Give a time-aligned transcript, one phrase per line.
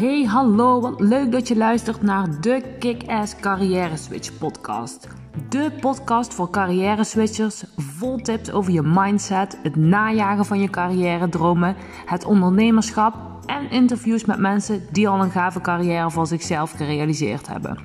[0.00, 5.08] Hey, hallo, wat leuk dat je luistert naar de Kick-Ass Carrière Switch podcast.
[5.48, 11.28] De podcast voor carrière switchers, vol tips over je mindset, het najagen van je carrière
[11.28, 11.76] dromen,
[12.06, 13.14] het ondernemerschap
[13.46, 17.78] en interviews met mensen die al een gave carrière voor zichzelf gerealiseerd hebben.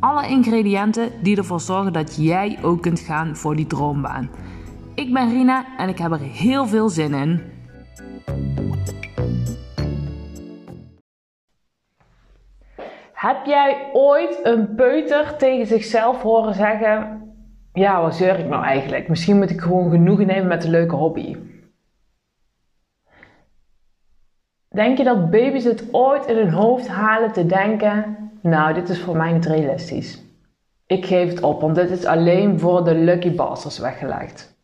[0.00, 4.30] Alle ingrediënten die ervoor zorgen dat jij ook kunt gaan voor die droombaan.
[4.94, 7.40] Ik ben Rina en ik heb er heel veel zin in.
[13.24, 17.22] Heb jij ooit een peuter tegen zichzelf horen zeggen:
[17.72, 19.08] Ja, wat zeur ik nou eigenlijk?
[19.08, 21.36] Misschien moet ik gewoon genoegen nemen met een leuke hobby.
[24.68, 29.00] Denk je dat baby's het ooit in hun hoofd halen te denken: Nou, dit is
[29.00, 30.22] voor mij niet realistisch.
[30.86, 34.56] Ik geef het op, want dit is alleen voor de lucky bastards weggelegd.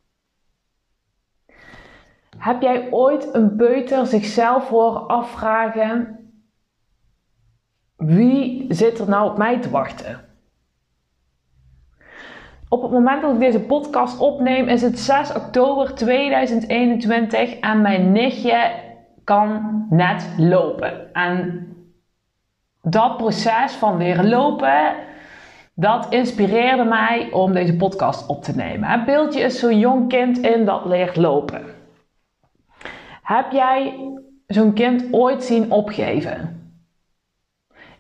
[2.39, 6.20] Heb jij ooit een peuter zichzelf horen afvragen:
[8.15, 10.21] wie zit er nou op mij te wachten?
[12.69, 18.13] Op het moment dat ik deze podcast opneem is het 6 oktober 2021 en mijn
[18.13, 18.71] nichtje
[19.25, 21.15] kan net lopen.
[21.15, 21.67] En
[22.83, 24.95] dat proces van leren lopen,
[25.75, 28.89] dat inspireerde mij om deze podcast op te nemen.
[28.89, 31.65] Het beeldje is zo'n jong kind in dat leert lopen.
[33.23, 33.95] Heb jij
[34.47, 36.60] zo'n kind ooit zien opgeven?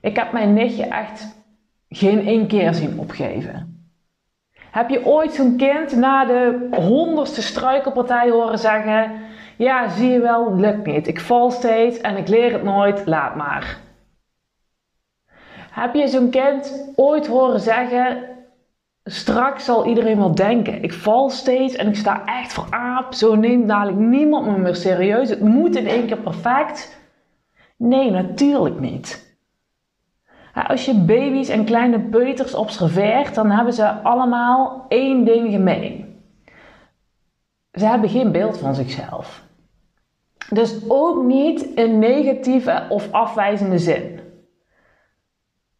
[0.00, 1.42] Ik heb mijn nichtje echt
[1.88, 3.70] geen één keer zien opgeven.
[4.70, 9.12] Heb je ooit zo'n kind na de honderdste struikelpartij horen zeggen:
[9.56, 11.06] Ja, zie je wel, lukt niet.
[11.06, 13.78] Ik val steeds en ik leer het nooit, laat maar.
[15.70, 18.28] Heb je zo'n kind ooit horen zeggen:
[19.04, 23.14] Straks zal iedereen wel denken: Ik val steeds en ik sta echt voor aap.
[23.14, 25.28] Zo neemt dadelijk niemand me meer serieus.
[25.28, 27.00] Het moet in één keer perfect.
[27.76, 29.29] Nee, natuurlijk niet.
[30.54, 36.22] Als je baby's en kleine peuters observeert, dan hebben ze allemaal één ding gemeen.
[37.72, 39.42] Ze hebben geen beeld van zichzelf.
[40.50, 44.20] Dus ook niet in negatieve of afwijzende zin.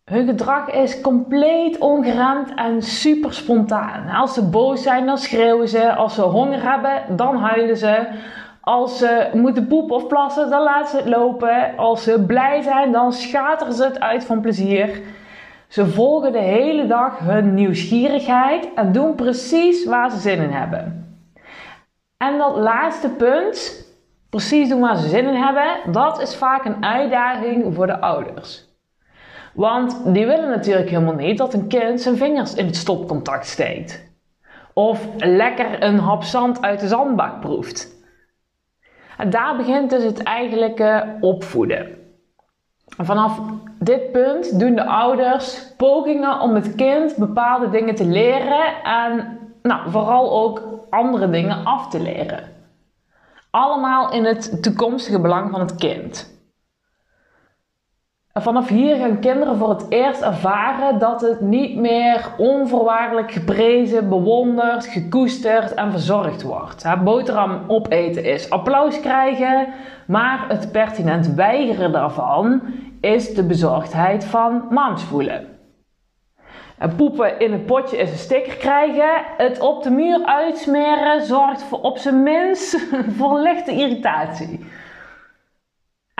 [0.05, 4.09] Hun gedrag is compleet ongeremd en super spontaan.
[4.09, 5.95] Als ze boos zijn, dan schreeuwen ze.
[5.95, 8.09] Als ze honger hebben, dan huilen ze.
[8.61, 11.77] Als ze moeten poepen of plassen, dan laten ze het lopen.
[11.77, 15.01] Als ze blij zijn, dan schateren ze het uit van plezier.
[15.69, 21.09] Ze volgen de hele dag hun nieuwsgierigheid en doen precies waar ze zin in hebben.
[22.17, 23.85] En dat laatste punt,
[24.31, 28.69] precies doen waar ze zin in hebben, dat is vaak een uitdaging voor de ouders.
[29.55, 34.09] Want die willen natuurlijk helemaal niet dat een kind zijn vingers in het stopcontact steekt.
[34.75, 38.00] Of lekker een hap zand uit de zandbak proeft.
[39.29, 41.99] Daar begint dus het eigenlijke opvoeden.
[42.97, 43.41] vanaf
[43.79, 49.91] dit punt doen de ouders pogingen om het kind bepaalde dingen te leren en nou,
[49.91, 52.43] vooral ook andere dingen af te leren.
[53.51, 56.40] Allemaal in het toekomstige belang van het kind.
[58.35, 64.87] Vanaf hier gaan kinderen voor het eerst ervaren dat het niet meer onvoorwaardelijk geprezen, bewonderd,
[64.87, 66.85] gekoesterd en verzorgd wordt.
[67.05, 69.67] Boterham opeten is applaus krijgen,
[70.07, 72.63] maar het pertinent weigeren daarvan
[73.01, 75.47] is de bezorgdheid van mams voelen.
[76.79, 79.23] En poepen in het potje is een sticker krijgen.
[79.37, 82.87] Het op de muur uitsmeren zorgt voor op zijn minst
[83.17, 84.61] voor lichte irritatie.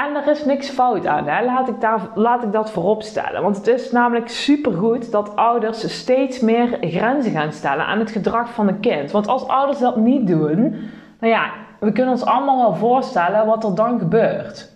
[0.07, 1.45] En er is niks fout aan, hè?
[1.45, 3.43] Laat, ik daar, laat ik dat voorop stellen.
[3.43, 8.51] Want het is namelijk supergoed dat ouders steeds meer grenzen gaan stellen aan het gedrag
[8.51, 9.11] van een kind.
[9.11, 10.91] Want als ouders dat niet doen,
[11.21, 11.51] nou ja,
[11.81, 14.73] we kunnen ons allemaal wel voorstellen wat er dan gebeurt.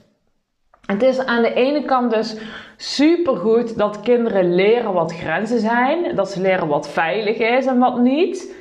[0.87, 2.37] Het is aan de ene kant dus
[2.77, 7.99] supergoed dat kinderen leren wat grenzen zijn, dat ze leren wat veilig is en wat
[7.99, 8.55] niet.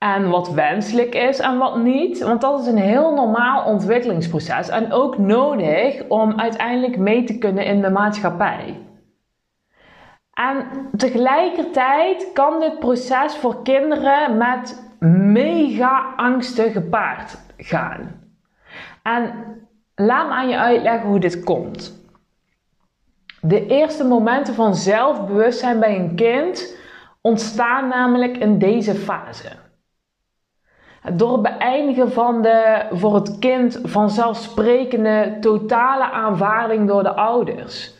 [0.00, 2.22] En wat wenselijk is en wat niet.
[2.22, 7.64] Want dat is een heel normaal ontwikkelingsproces en ook nodig om uiteindelijk mee te kunnen
[7.64, 8.80] in de maatschappij.
[10.32, 10.66] En
[10.96, 18.20] tegelijkertijd kan dit proces voor kinderen met mega angsten gepaard gaan.
[19.02, 19.32] En
[19.94, 22.04] laat me aan je uitleggen hoe dit komt.
[23.40, 26.76] De eerste momenten van zelfbewustzijn bij een kind
[27.20, 29.68] ontstaan namelijk in deze fase.
[31.12, 37.98] Door het beëindigen van de voor het kind vanzelfsprekende totale aanvaarding door de ouders.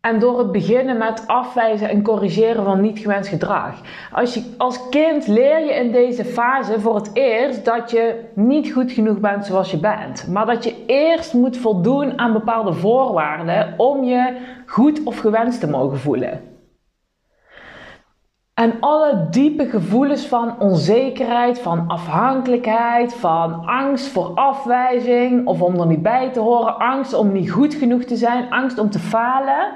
[0.00, 3.80] En door het beginnen met afwijzen en corrigeren van niet gewenst gedrag.
[4.12, 8.72] Als, je, als kind leer je in deze fase voor het eerst dat je niet
[8.72, 10.28] goed genoeg bent zoals je bent.
[10.28, 14.36] Maar dat je eerst moet voldoen aan bepaalde voorwaarden om je
[14.66, 16.40] goed of gewenst te mogen voelen.
[18.54, 25.86] En alle diepe gevoelens van onzekerheid, van afhankelijkheid, van angst voor afwijzing of om er
[25.86, 29.72] niet bij te horen, angst om niet goed genoeg te zijn, angst om te falen,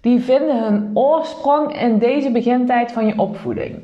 [0.00, 3.82] die vinden hun oorsprong in deze begintijd van je opvoeding.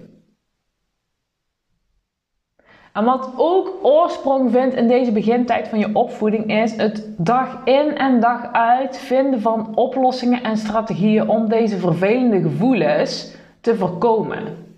[2.92, 7.96] En wat ook oorsprong vindt in deze begintijd van je opvoeding is het dag in
[7.96, 14.68] en dag uit vinden van oplossingen en strategieën om deze vervelende gevoelens te voorkomen.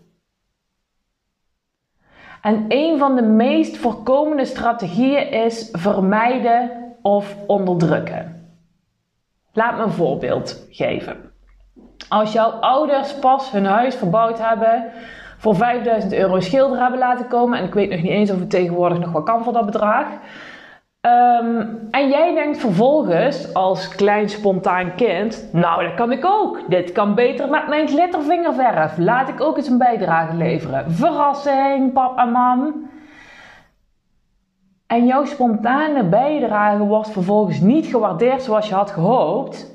[2.42, 6.70] En een van de meest voorkomende strategieën is vermijden
[7.02, 8.50] of onderdrukken.
[9.52, 11.32] Laat me een voorbeeld geven.
[12.08, 14.84] Als jouw ouders pas hun huis verbouwd hebben,
[15.38, 18.50] voor 5000 euro schilder hebben laten komen, en ik weet nog niet eens of het
[18.50, 20.06] tegenwoordig nog wat kan voor dat bedrag.
[21.02, 26.70] Ehm, en jij denkt vervolgens als klein spontaan kind, nou dat kan ik ook.
[26.70, 28.98] Dit kan beter met mijn glittervingerverf.
[28.98, 30.90] Laat ik ook eens een bijdrage leveren.
[30.90, 32.90] Verrassing, pap en mam.
[34.86, 39.70] En jouw spontane bijdrage wordt vervolgens niet gewaardeerd zoals je had gehoopt.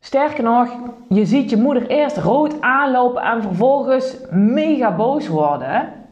[0.00, 0.68] Sterker nog,
[1.08, 6.05] je ziet je moeder eerst rood aanlopen en vervolgens mega boos worden.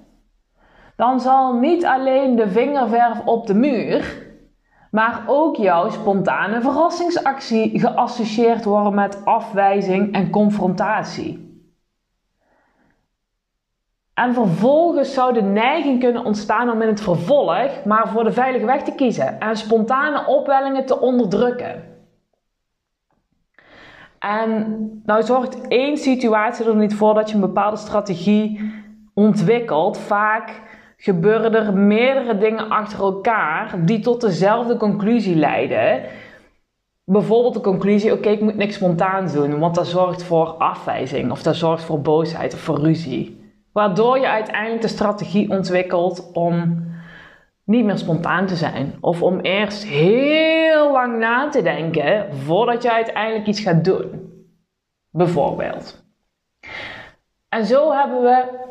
[0.96, 4.26] Dan zal niet alleen de vingerverf op de muur,
[4.90, 11.44] maar ook jouw spontane verrassingsactie geassocieerd worden met afwijzing en confrontatie.
[14.14, 18.66] En vervolgens zou de neiging kunnen ontstaan om in het vervolg maar voor de veilige
[18.66, 21.92] weg te kiezen en spontane opwellingen te onderdrukken.
[24.18, 28.72] En nou zorgt één situatie er niet voor dat je een bepaalde strategie
[29.14, 29.98] ontwikkelt.
[29.98, 30.62] Vaak
[31.04, 36.02] gebeuren er meerdere dingen achter elkaar die tot dezelfde conclusie leiden.
[37.04, 41.42] Bijvoorbeeld de conclusie: oké, ik moet niks spontaan doen, want dat zorgt voor afwijzing of
[41.42, 43.42] dat zorgt voor boosheid of voor ruzie.
[43.72, 46.84] Waardoor je uiteindelijk de strategie ontwikkelt om
[47.64, 48.94] niet meer spontaan te zijn.
[49.00, 54.32] Of om eerst heel lang na te denken voordat je uiteindelijk iets gaat doen.
[55.10, 56.04] Bijvoorbeeld.
[57.48, 58.64] En zo hebben we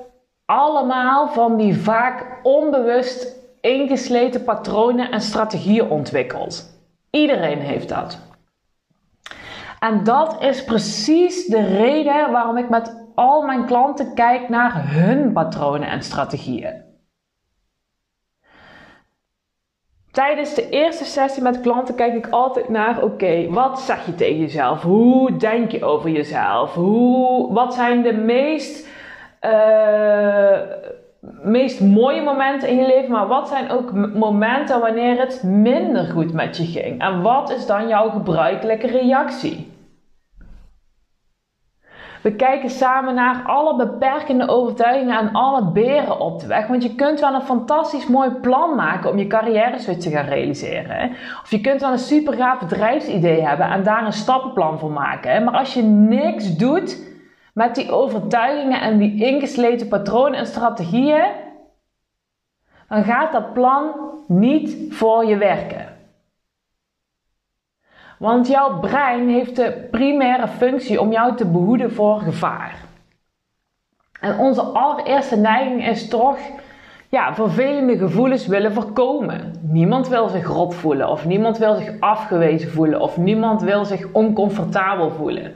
[0.54, 6.82] allemaal van die vaak onbewust ingesleten patronen en strategieën ontwikkeld.
[7.10, 8.20] Iedereen heeft dat.
[9.80, 15.34] En dat is precies de reden waarom ik met al mijn klanten kijk naar hun
[15.34, 16.82] patronen en strategieën.
[20.12, 24.40] Tijdens de eerste sessie met klanten kijk ik altijd naar: oké, wat zeg je tegen
[24.40, 24.82] jezelf?
[24.82, 26.74] Hoe denk je over jezelf?
[26.74, 28.88] Hoe, wat zijn de meest,
[29.46, 30.58] uh,
[31.44, 36.34] meest mooie momenten in je leven, maar wat zijn ook momenten wanneer het minder goed
[36.34, 37.02] met je ging?
[37.02, 39.72] En wat is dan jouw gebruikelijke reactie?
[42.24, 46.68] We kijken samen naar alle beperkende overtuigingen en alle beren op de weg.
[46.68, 51.10] Want je kunt wel een fantastisch mooi plan maken om je carrière te gaan realiseren.
[51.44, 55.44] Of je kunt wel een super gaaf bedrijfsidee hebben en daar een stappenplan voor maken.
[55.44, 57.13] Maar als je niks doet
[57.54, 61.26] met die overtuigingen en die ingesleten patronen en strategieën,
[62.90, 63.92] dan gaat dat plan
[64.28, 65.98] niet voor je werken.
[68.20, 72.76] Want jouw brein heeft de primaire functie om jou te behoeden voor gevaar.
[74.20, 76.38] En onze allereerste neiging is toch
[77.10, 79.54] ja, vervelende gevoelens willen voorkomen.
[79.62, 84.08] Niemand wil zich rot voelen, of niemand wil zich afgewezen voelen, of niemand wil zich
[84.12, 85.54] oncomfortabel voelen.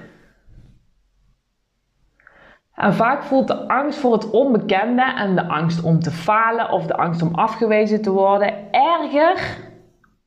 [2.78, 6.86] En vaak voelt de angst voor het onbekende en de angst om te falen of
[6.86, 9.58] de angst om afgewezen te worden erger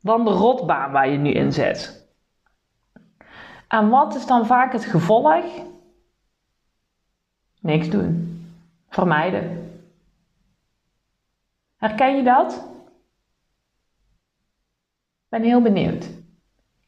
[0.00, 2.08] dan de rotbaan waar je nu in zit.
[3.68, 5.44] En wat is dan vaak het gevolg?
[7.60, 8.44] Niks doen.
[8.88, 9.70] Vermijden.
[11.76, 12.52] Herken je dat?
[15.22, 16.19] Ik ben heel benieuwd.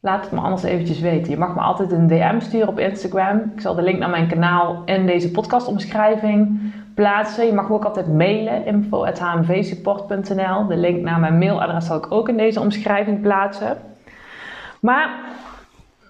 [0.05, 1.31] Laat het me anders eventjes weten.
[1.31, 3.51] Je mag me altijd een DM sturen op Instagram.
[3.55, 6.59] Ik zal de link naar mijn kanaal in deze podcastomschrijving
[6.95, 7.45] plaatsen.
[7.45, 10.67] Je mag me ook altijd mailen, info.hmvsupport.nl.
[10.67, 13.77] De link naar mijn mailadres zal ik ook in deze omschrijving plaatsen.
[14.81, 15.09] Maar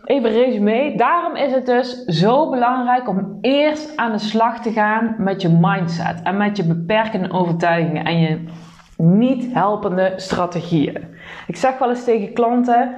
[0.05, 0.93] even resume.
[0.95, 5.57] Daarom is het dus zo belangrijk om eerst aan de slag te gaan met je
[5.61, 8.43] mindset en met je beperkende overtuigingen en je
[8.97, 10.97] niet helpende strategieën.
[11.47, 12.95] Ik zeg wel eens tegen klanten: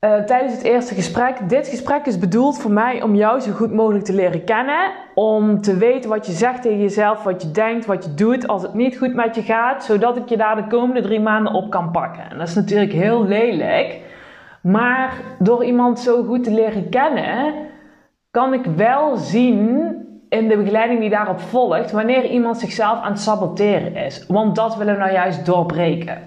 [0.00, 1.48] uh, tijdens het eerste gesprek.
[1.48, 4.92] Dit gesprek is bedoeld voor mij om jou zo goed mogelijk te leren kennen.
[5.14, 8.62] Om te weten wat je zegt tegen jezelf, wat je denkt, wat je doet als
[8.62, 9.84] het niet goed met je gaat.
[9.84, 12.30] Zodat ik je daar de komende drie maanden op kan pakken.
[12.30, 14.00] En dat is natuurlijk heel lelijk.
[14.62, 17.54] Maar door iemand zo goed te leren kennen,
[18.30, 19.94] kan ik wel zien
[20.28, 24.26] in de begeleiding die daarop volgt, wanneer iemand zichzelf aan het saboteren is.
[24.26, 26.18] Want dat willen we nou juist doorbreken.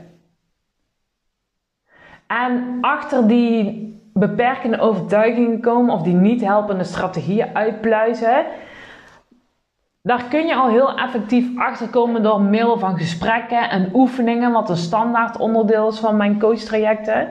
[2.28, 8.46] En achter die beperkende overtuigingen komen of die niet helpende strategieën uitpluizen,
[10.02, 14.70] daar kun je al heel effectief achter komen door middel van gesprekken en oefeningen, wat
[14.70, 17.28] een standaard onderdeel is van mijn coachtrajecten.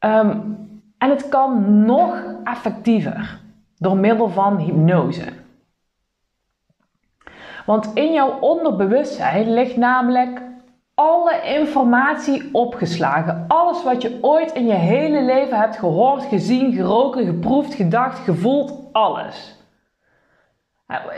[0.00, 0.56] Um,
[0.98, 3.40] en het kan nog effectiever
[3.76, 5.24] door middel van hypnose.
[7.66, 10.42] Want in jouw onderbewustzijn ligt namelijk
[10.98, 13.44] alle informatie opgeslagen.
[13.48, 18.88] Alles wat je ooit in je hele leven hebt gehoord, gezien, geroken, geproefd, gedacht, gevoeld,
[18.92, 19.56] alles.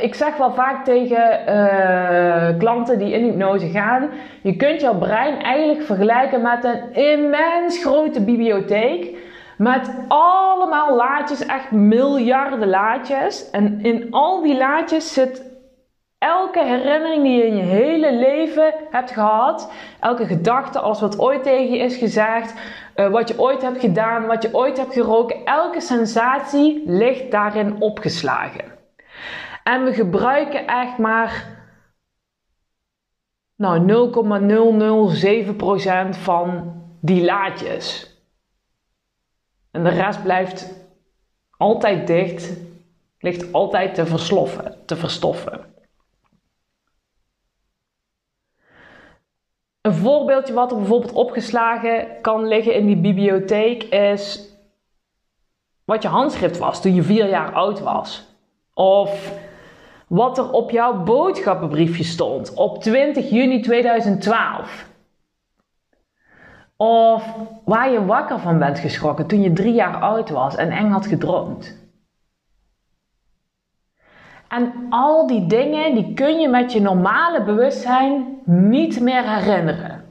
[0.01, 4.11] Ik zeg wel vaak tegen uh, klanten die in hypnose gaan:
[4.43, 9.17] je kunt jouw brein eigenlijk vergelijken met een immens grote bibliotheek.
[9.57, 13.51] Met allemaal laadjes, echt miljarden laadjes.
[13.51, 15.50] En in al die laadjes zit
[16.21, 21.43] elke herinnering die je in je hele leven hebt gehad, elke gedachte, alles wat ooit
[21.43, 22.55] tegen je is gezegd,
[22.97, 27.81] uh, wat je ooit hebt gedaan, wat je ooit hebt geroken, elke sensatie ligt daarin
[27.81, 28.65] opgeslagen.
[29.63, 31.59] En we gebruiken echt maar
[33.57, 34.11] nou,
[36.15, 38.17] 0,007% van die laadjes.
[39.71, 40.89] En de rest blijft
[41.57, 42.57] altijd dicht,
[43.19, 45.71] ligt altijd te versloffen, te verstoffen.
[49.81, 54.49] Een voorbeeldje wat er bijvoorbeeld opgeslagen kan liggen in die bibliotheek is
[55.85, 58.27] wat je handschrift was toen je vier jaar oud was.
[58.75, 59.33] Of
[60.07, 64.89] wat er op jouw boodschappenbriefje stond op 20 juni 2012.
[66.77, 67.35] Of
[67.65, 71.07] waar je wakker van bent geschrokken toen je drie jaar oud was en eng had
[71.07, 71.80] gedroomd.
[74.51, 80.05] En al die dingen die kun je met je normale bewustzijn niet meer herinneren.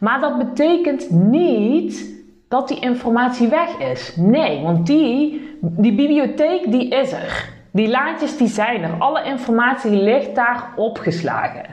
[0.00, 2.16] Maar dat betekent niet
[2.48, 4.16] dat die informatie weg is.
[4.16, 7.48] Nee, want die, die bibliotheek die is er.
[7.72, 8.98] Die laadjes die zijn er.
[8.98, 11.64] Alle informatie ligt daar opgeslagen.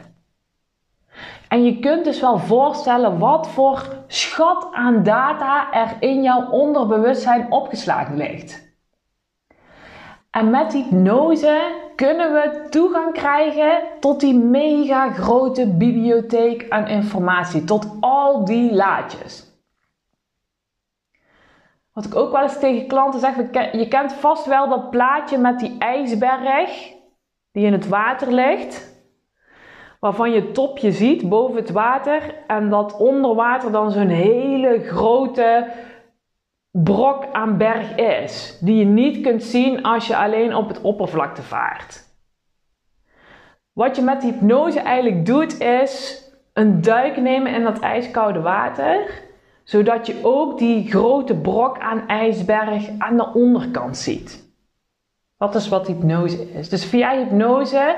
[1.48, 7.52] En je kunt dus wel voorstellen wat voor schat aan data er in jouw onderbewustzijn
[7.52, 8.65] opgeslagen ligt.
[10.36, 17.98] En met hypnose kunnen we toegang krijgen tot die mega grote bibliotheek aan informatie, tot
[18.00, 19.54] al die laadjes.
[21.94, 23.36] Wat ik ook wel eens tegen klanten zeg,
[23.72, 26.94] je kent vast wel dat plaatje met die ijsberg
[27.52, 29.04] die in het water ligt.
[30.00, 34.80] Waarvan je het topje ziet boven het water en dat onder water dan zo'n hele
[34.84, 35.68] grote
[36.84, 41.42] brok aan berg is, die je niet kunt zien als je alleen op het oppervlakte
[41.42, 42.04] vaart.
[43.74, 49.24] Wat je met hypnose eigenlijk doet is een duik nemen in dat ijskoude water,
[49.64, 54.44] zodat je ook die grote brok aan ijsberg aan de onderkant ziet.
[55.38, 56.70] Dat is wat hypnose is.
[56.70, 57.96] Dus via hypnose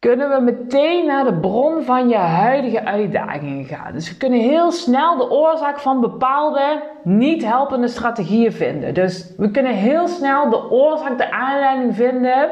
[0.00, 3.92] kunnen we meteen naar de bron van je huidige uitdagingen gaan.
[3.92, 8.94] Dus we kunnen heel snel de oorzaak van bepaalde niet helpende strategieën vinden.
[8.94, 12.50] Dus we kunnen heel snel de oorzaak, de aanleiding vinden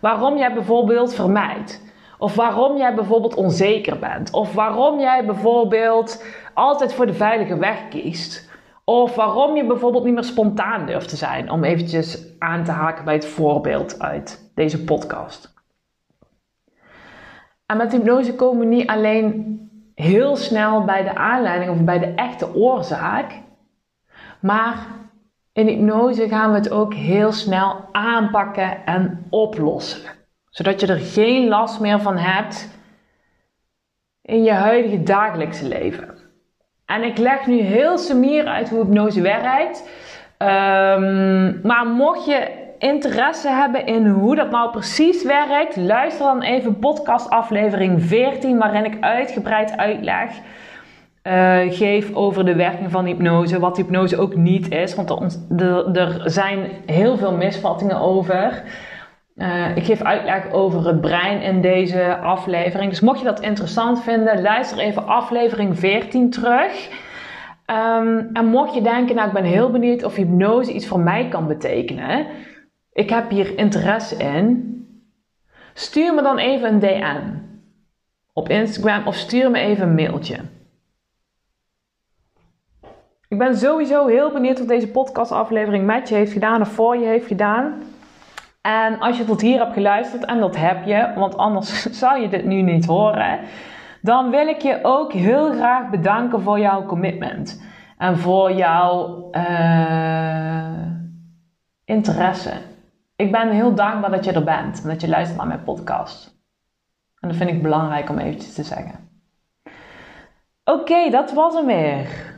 [0.00, 1.82] waarom jij bijvoorbeeld vermijdt.
[2.18, 4.30] Of waarom jij bijvoorbeeld onzeker bent.
[4.32, 8.50] Of waarom jij bijvoorbeeld altijd voor de veilige weg kiest.
[8.84, 11.50] Of waarom je bijvoorbeeld niet meer spontaan durft te zijn.
[11.50, 15.57] Om eventjes aan te haken bij het voorbeeld uit deze podcast.
[17.70, 19.56] En met hypnose komen we niet alleen
[19.94, 23.32] heel snel bij de aanleiding of bij de echte oorzaak,
[24.40, 24.86] maar
[25.52, 30.10] in hypnose gaan we het ook heel snel aanpakken en oplossen.
[30.50, 32.68] Zodat je er geen last meer van hebt
[34.22, 36.16] in je huidige dagelijkse leven.
[36.86, 39.88] En ik leg nu heel sumier uit hoe hypnose werkt.
[40.38, 46.78] Um, maar mocht je interesse hebben in hoe dat nou precies werkt, luister dan even
[46.78, 50.30] podcast aflevering 14, waarin ik uitgebreid uitleg
[51.28, 55.10] uh, geef over de werking van hypnose, wat hypnose ook niet is, want
[55.60, 58.62] er, er zijn heel veel misvattingen over.
[59.36, 62.90] Uh, ik geef uitleg over het brein in deze aflevering.
[62.90, 66.88] Dus mocht je dat interessant vinden, luister even aflevering 14 terug.
[67.66, 71.28] Ehm, en mocht je denken, nou ik ben heel benieuwd of hypnose iets voor mij
[71.28, 72.26] kan betekenen.
[72.98, 74.76] Ik heb hier interesse in.
[75.74, 77.22] Stuur me dan even een DM
[78.32, 80.36] op Instagram of stuur me even een mailtje.
[83.28, 87.06] Ik ben sowieso heel benieuwd wat deze podcastaflevering met je heeft gedaan of voor je
[87.06, 87.82] heeft gedaan.
[88.60, 92.28] En als je tot hier hebt geluisterd, en dat heb je, want anders zou je
[92.28, 93.40] dit nu niet horen,
[94.02, 97.62] dan wil ik je ook heel graag bedanken voor jouw commitment.
[97.98, 100.82] En voor jouw uh,
[101.84, 102.76] interesse.
[103.18, 106.40] Ik ben heel dankbaar dat je er bent en dat je luistert naar mijn podcast.
[107.20, 109.10] En dat vind ik belangrijk om eventjes te zeggen.
[110.64, 112.37] Oké, dat was hem weer.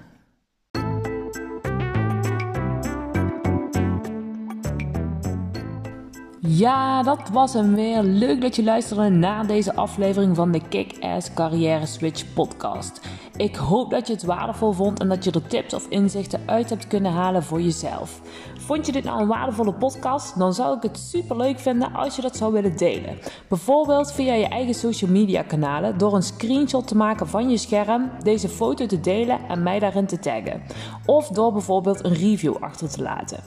[6.52, 8.02] Ja, dat was hem weer.
[8.02, 13.00] Leuk dat je luisterde naar deze aflevering van de Kick-Ass Carrière Switch podcast.
[13.37, 16.71] Ik hoop dat je het waardevol vond en dat je er tips of inzichten uit
[16.71, 18.21] hebt kunnen halen voor jezelf.
[18.59, 20.38] Vond je dit nou een waardevolle podcast?
[20.38, 23.19] Dan zou ik het super leuk vinden als je dat zou willen delen.
[23.49, 28.11] Bijvoorbeeld via je eigen social media kanalen door een screenshot te maken van je scherm,
[28.23, 30.62] deze foto te delen en mij daarin te taggen.
[31.07, 33.38] Of door bijvoorbeeld een review achter te laten.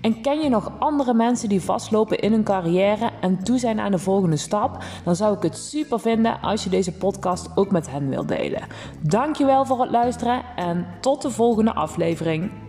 [0.00, 3.90] En ken je nog andere mensen die vastlopen in hun carrière en toe zijn aan
[3.90, 4.84] de volgende stap?
[5.04, 8.62] Dan zou ik het super vinden als je deze podcast ook met hen wilt delen.
[9.00, 12.67] Dankjewel voor het luisteren en tot de volgende aflevering.